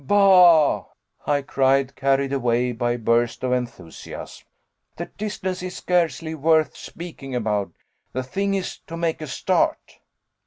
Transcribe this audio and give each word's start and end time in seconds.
"Bah!" 0.03 0.85
I 1.27 1.43
cried, 1.43 1.95
carried 1.95 2.33
away 2.33 2.71
by 2.71 2.93
a 2.93 2.97
burst 2.97 3.43
of 3.43 3.51
enthusiasm, 3.53 4.47
"the 4.95 5.05
distance 5.05 5.61
is 5.61 5.77
scarcely 5.77 6.33
worth 6.33 6.75
speaking 6.75 7.35
about. 7.35 7.73
The 8.11 8.23
thing 8.23 8.55
is 8.55 8.79
to 8.87 8.97
make 8.97 9.21
a 9.21 9.27
start." 9.27 9.99